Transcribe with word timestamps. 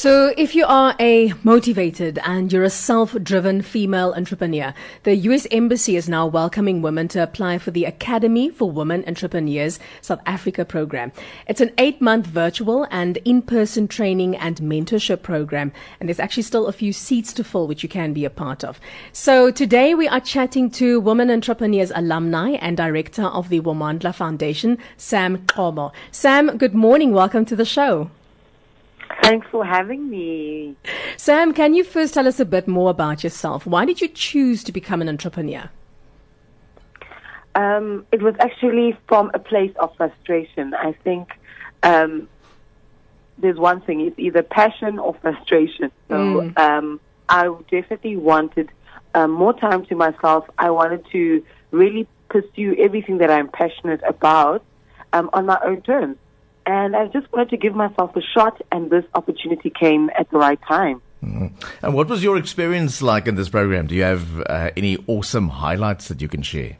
So, 0.00 0.32
if 0.38 0.54
you 0.54 0.64
are 0.64 0.96
a 0.98 1.34
motivated 1.44 2.20
and 2.24 2.50
you're 2.50 2.64
a 2.64 2.70
self 2.70 3.14
driven 3.22 3.60
female 3.60 4.14
entrepreneur, 4.16 4.72
the 5.02 5.14
US 5.14 5.46
Embassy 5.50 5.94
is 5.94 6.08
now 6.08 6.26
welcoming 6.26 6.80
women 6.80 7.06
to 7.08 7.22
apply 7.22 7.58
for 7.58 7.70
the 7.70 7.84
Academy 7.84 8.48
for 8.48 8.70
Women 8.70 9.04
Entrepreneurs 9.06 9.78
South 10.00 10.22
Africa 10.24 10.64
program. 10.64 11.12
It's 11.46 11.60
an 11.60 11.72
eight 11.76 12.00
month 12.00 12.26
virtual 12.26 12.86
and 12.90 13.18
in 13.26 13.42
person 13.42 13.86
training 13.88 14.36
and 14.36 14.56
mentorship 14.62 15.20
program, 15.20 15.70
and 16.00 16.08
there's 16.08 16.18
actually 16.18 16.44
still 16.44 16.66
a 16.66 16.72
few 16.72 16.94
seats 16.94 17.34
to 17.34 17.44
fill 17.44 17.68
which 17.68 17.82
you 17.82 17.88
can 17.90 18.14
be 18.14 18.24
a 18.24 18.30
part 18.30 18.64
of. 18.64 18.80
So, 19.12 19.50
today 19.50 19.94
we 19.94 20.08
are 20.08 20.20
chatting 20.20 20.70
to 20.80 20.98
Women 20.98 21.30
Entrepreneurs 21.30 21.92
alumni 21.94 22.52
and 22.52 22.74
director 22.74 23.24
of 23.24 23.50
the 23.50 23.60
Womandla 23.60 24.14
Foundation, 24.14 24.78
Sam 24.96 25.44
Qomo. 25.44 25.92
Sam, 26.10 26.56
good 26.56 26.72
morning. 26.72 27.12
Welcome 27.12 27.44
to 27.44 27.54
the 27.54 27.66
show. 27.66 28.10
Thanks 29.30 29.46
for 29.48 29.64
having 29.64 30.10
me. 30.10 30.74
Sam, 31.16 31.54
can 31.54 31.72
you 31.72 31.84
first 31.84 32.14
tell 32.14 32.26
us 32.26 32.40
a 32.40 32.44
bit 32.44 32.66
more 32.66 32.90
about 32.90 33.22
yourself? 33.22 33.64
Why 33.64 33.84
did 33.84 34.00
you 34.00 34.08
choose 34.08 34.64
to 34.64 34.72
become 34.72 35.00
an 35.00 35.08
entrepreneur? 35.08 35.70
Um, 37.54 38.04
it 38.10 38.22
was 38.22 38.34
actually 38.40 38.98
from 39.06 39.30
a 39.32 39.38
place 39.38 39.72
of 39.76 39.94
frustration. 39.96 40.74
I 40.74 40.94
think 41.04 41.28
um, 41.84 42.28
there's 43.38 43.56
one 43.56 43.80
thing, 43.82 44.00
it's 44.00 44.18
either 44.18 44.42
passion 44.42 44.98
or 44.98 45.14
frustration. 45.14 45.92
So 46.08 46.16
mm. 46.16 46.58
um, 46.58 46.98
I 47.28 47.54
definitely 47.70 48.16
wanted 48.16 48.68
um, 49.14 49.30
more 49.30 49.52
time 49.52 49.86
to 49.86 49.94
myself. 49.94 50.50
I 50.58 50.70
wanted 50.70 51.06
to 51.12 51.44
really 51.70 52.08
pursue 52.30 52.74
everything 52.80 53.18
that 53.18 53.30
I'm 53.30 53.46
passionate 53.46 54.00
about 54.02 54.64
um, 55.12 55.30
on 55.32 55.46
my 55.46 55.60
own 55.64 55.82
terms. 55.82 56.16
And 56.70 56.94
I 56.94 57.08
just 57.08 57.26
wanted 57.32 57.50
to 57.50 57.56
give 57.56 57.74
myself 57.74 58.14
a 58.14 58.20
shot, 58.20 58.62
and 58.70 58.90
this 58.90 59.04
opportunity 59.14 59.70
came 59.70 60.08
at 60.16 60.30
the 60.30 60.38
right 60.38 60.60
time. 60.68 61.02
Mm-hmm. 61.20 61.48
And 61.82 61.94
what 61.94 62.06
was 62.08 62.22
your 62.22 62.36
experience 62.36 63.02
like 63.02 63.26
in 63.26 63.34
this 63.34 63.48
program? 63.48 63.88
Do 63.88 63.96
you 63.96 64.04
have 64.04 64.40
uh, 64.42 64.70
any 64.76 64.96
awesome 65.08 65.48
highlights 65.48 66.06
that 66.06 66.22
you 66.22 66.28
can 66.28 66.42
share? 66.42 66.76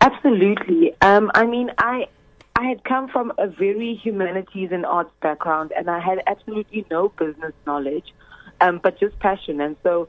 Absolutely. 0.00 0.96
Um, 1.00 1.30
I 1.32 1.46
mean, 1.46 1.70
I 1.78 2.08
I 2.56 2.64
had 2.64 2.82
come 2.82 3.08
from 3.08 3.32
a 3.38 3.46
very 3.46 3.94
humanities 3.94 4.70
and 4.72 4.84
arts 4.84 5.12
background, 5.22 5.72
and 5.76 5.88
I 5.88 6.00
had 6.00 6.20
absolutely 6.26 6.84
no 6.90 7.10
business 7.10 7.52
knowledge, 7.68 8.12
um, 8.60 8.80
but 8.82 8.98
just 8.98 9.16
passion. 9.20 9.60
And 9.60 9.76
so, 9.84 10.08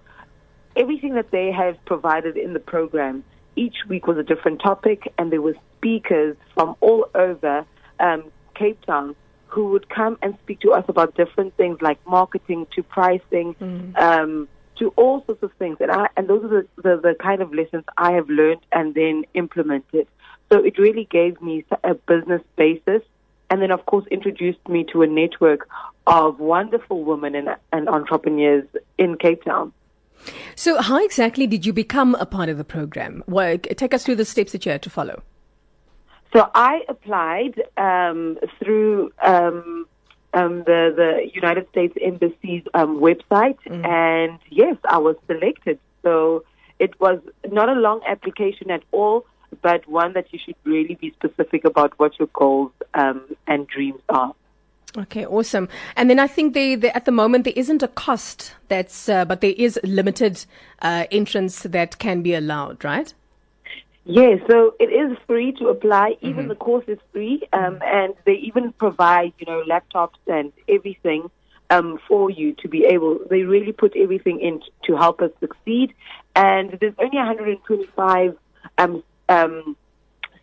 everything 0.76 1.14
that 1.14 1.30
they 1.30 1.52
have 1.52 1.78
provided 1.86 2.38
in 2.38 2.53
the 2.53 2.59
program, 2.59 3.23
each 3.55 3.86
week 3.88 4.08
was 4.08 4.17
a 4.17 4.23
different 4.23 4.64
topic, 4.64 5.14
and 5.20 5.31
there 5.31 5.44
were 5.44 5.55
speakers 5.78 6.36
from 6.55 6.76
all 6.81 7.08
over 7.14 7.67
um, 8.02 8.26
Cape 8.56 8.84
Town 8.86 9.16
who 9.52 9.68
would 9.68 9.90
come 9.90 10.18
and 10.22 10.38
speak 10.44 10.62
to 10.62 10.72
us 10.72 10.86
about 10.88 11.14
different 11.16 11.56
things 11.58 11.82
like 11.82 12.00
marketing 12.08 12.66
to 12.74 12.82
pricing 12.82 13.54
mm. 13.56 13.98
um, 13.98 14.48
to 14.78 14.94
all 14.96 15.24
sorts 15.26 15.44
of 15.44 15.52
things. 15.60 15.78
And, 15.82 15.92
I, 15.92 16.08
and 16.16 16.28
those 16.28 16.44
are 16.46 16.48
the, 16.48 16.68
the, 16.78 17.02
the 17.02 17.16
kind 17.22 17.42
of 17.42 17.54
lessons 17.54 17.84
I 17.98 18.14
have 18.14 18.30
learned 18.30 18.62
and 18.72 18.96
then 18.96 19.26
implemented. 19.34 20.08
So 20.52 20.64
it 20.64 20.80
really 20.80 21.06
gave 21.12 21.42
me 21.42 21.66
a 21.84 21.96
business 21.96 22.42
basis 22.56 23.02
and 23.50 23.62
then, 23.62 23.72
of 23.72 23.86
course, 23.86 24.06
introduced 24.10 24.66
me 24.70 24.86
to 24.94 25.02
a 25.02 25.08
network 25.08 25.68
of 26.08 26.40
wonderful 26.40 27.04
women 27.04 27.36
and, 27.36 27.50
and 27.74 27.90
entrepreneurs 27.90 28.66
in 28.98 29.18
Cape 29.18 29.44
Town. 29.44 29.74
So, 30.56 30.82
how 30.82 31.04
exactly 31.04 31.48
did 31.48 31.66
you 31.66 31.74
become 31.74 32.16
a 32.16 32.26
part 32.26 32.48
of 32.48 32.58
the 32.58 32.64
program? 32.64 33.24
Well, 33.28 33.58
take 33.58 33.94
us 33.94 34.06
through 34.06 34.16
the 34.16 34.26
steps 34.26 34.54
that 34.54 34.66
you 34.66 34.72
had 34.72 34.82
to 34.84 34.90
follow. 34.90 35.22
So 36.34 36.50
I 36.56 36.84
applied 36.88 37.62
um, 37.78 38.38
through 38.60 39.12
um, 39.22 39.86
um, 40.34 40.60
the 40.64 40.94
the 40.96 41.30
United 41.34 41.68
States 41.70 41.96
Embassy's 42.02 42.64
um, 42.73 43.00
website, 43.00 43.58
mm. 43.68 43.86
and 43.86 44.40
yes, 44.50 44.78
I 44.88 44.98
was 44.98 45.18
selected. 45.28 45.80
So 46.04 46.46
it 46.80 47.00
was 47.00 47.20
not 47.50 47.70
a 47.70 47.73
long 47.73 48.02
application 48.08 48.72
at 48.72 48.84
all, 48.92 49.26
but 49.61 49.88
one 49.88 50.14
that 50.14 50.32
you 50.32 50.39
should 50.44 50.55
really 50.64 50.95
be 50.95 51.11
specific 51.11 51.66
about 51.66 52.00
what 52.00 52.17
your 52.17 52.30
goals 52.34 52.72
um, 52.94 53.22
and 53.48 53.67
dreams 53.67 54.02
are. 54.10 54.34
Okay, 54.98 55.26
awesome. 55.26 55.70
And 55.95 56.10
then 56.10 56.20
I 56.20 56.28
think 56.28 56.54
they, 56.54 56.76
they, 56.76 56.92
at 56.92 57.05
the 57.05 57.11
moment 57.11 57.45
there 57.45 57.54
isn't 57.55 57.82
a 57.82 57.88
cost 57.88 58.55
that's, 58.67 59.08
uh, 59.08 59.23
but 59.23 59.39
there 59.39 59.54
is 59.55 59.80
limited 59.84 60.45
uh, 60.82 61.05
entrance 61.11 61.64
that 61.64 61.98
can 61.98 62.22
be 62.22 62.34
allowed, 62.34 62.84
right? 62.84 63.14
Yes, 64.04 64.39
so 64.50 64.73
it 64.80 64.86
is 64.86 65.17
free 65.28 65.52
to 65.54 65.67
apply. 65.67 66.16
Even 66.22 66.42
mm-hmm. 66.42 66.48
the 66.50 66.56
course 66.56 66.86
is 66.88 66.98
free, 67.12 67.44
um, 67.54 67.80
and 67.84 68.16
they 68.26 68.34
even 68.34 68.73
provide, 68.73 69.34
you 69.38 69.45
know, 69.45 69.64
laptops 69.70 70.17
and 70.28 70.52
everything 70.67 71.30
um, 71.70 72.00
for 72.08 72.30
you 72.32 72.54
to 72.61 72.67
be 72.67 72.86
able. 72.86 73.20
They 73.30 73.44
really 73.44 73.72
put 73.72 73.95
everything 73.95 74.42
in 74.42 74.61
to 74.86 74.98
help 74.98 75.22
us 75.22 75.32
succeed. 75.40 75.94
And 76.36 76.78
there's 76.80 76.95
only 76.98 77.17
125 77.17 78.38
um, 78.80 79.04
um, 79.30 79.78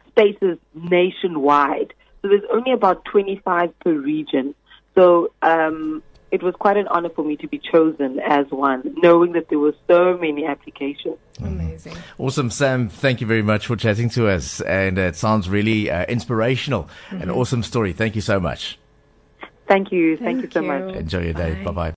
spaces 0.09 0.59
nationwide, 0.75 1.95
so 2.23 2.29
there's 2.29 2.49
only 2.53 2.73
about 2.73 3.05
25 3.07 3.79
per 3.81 3.93
region. 3.93 4.55
So 4.95 5.33
um, 5.43 6.03
it 6.31 6.43
was 6.43 6.55
quite 6.55 6.77
an 6.77 6.89
honor 6.89 7.09
for 7.09 7.25
me 7.25 7.37
to 7.37 7.49
be 7.49 7.59
chosen 7.59 8.21
as 8.21 8.47
one, 8.51 8.95
knowing 9.03 9.33
that 9.33 9.49
there 9.49 9.59
were 9.59 9.75
so 9.87 10.17
many 10.19 10.45
applications. 10.45 11.17
Amazing. 11.43 11.97
Awesome, 12.19 12.51
Sam. 12.51 12.89
Thank 12.89 13.21
you 13.21 13.27
very 13.27 13.43
much 13.43 13.67
for 13.67 13.77
chatting 13.77 14.09
to 14.11 14.29
us. 14.29 14.61
And 14.63 14.99
uh, 14.99 15.03
it 15.03 15.17
sounds 15.17 15.49
really 15.49 15.91
uh, 15.91 16.05
inspirational. 16.07 16.85
Mm-hmm. 17.11 17.23
An 17.23 17.31
awesome 17.31 17.63
story. 17.63 17.93
Thank 17.93 18.15
you 18.15 18.21
so 18.21 18.39
much. 18.41 18.79
Thank 19.69 19.93
you. 19.93 20.17
Thank, 20.17 20.41
Thank 20.41 20.43
you 20.43 20.51
so 20.51 20.61
you. 20.61 20.67
much. 20.67 20.97
Enjoy 20.97 21.21
your 21.21 21.35
day. 21.35 21.63
Bye 21.65 21.71
bye. 21.73 21.95